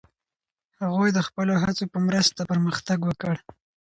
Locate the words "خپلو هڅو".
1.27-1.83